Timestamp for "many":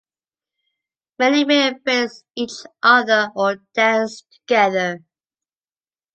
1.19-1.45